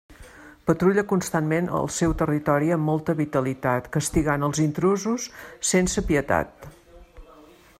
[0.69, 5.27] Patrulla constantment el seu territori amb molta vitalitat, castigant els intrusos
[5.73, 6.67] sense pietat.